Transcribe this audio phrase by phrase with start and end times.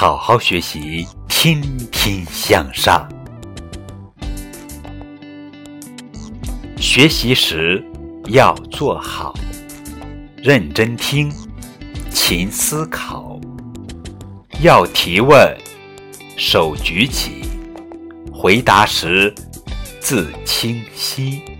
[0.00, 3.04] 好好学习天天向上。
[6.76, 7.84] 学习时
[8.28, 9.34] 要做好
[10.36, 11.28] 认真听
[12.12, 13.40] 勤思考。
[14.62, 15.58] 要提问
[16.36, 17.42] 手举起
[18.32, 19.34] 回答时
[19.98, 21.57] 字清晰。